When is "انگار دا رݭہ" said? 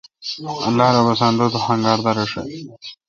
1.73-2.41